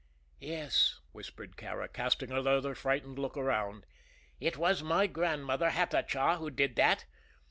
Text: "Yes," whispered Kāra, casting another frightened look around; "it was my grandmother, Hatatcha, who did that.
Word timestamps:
"Yes," 0.39 0.99
whispered 1.11 1.55
Kāra, 1.57 1.87
casting 1.93 2.31
another 2.31 2.73
frightened 2.73 3.19
look 3.19 3.37
around; 3.37 3.85
"it 4.39 4.57
was 4.57 4.81
my 4.81 5.05
grandmother, 5.05 5.69
Hatatcha, 5.69 6.37
who 6.39 6.49
did 6.49 6.75
that. 6.77 7.05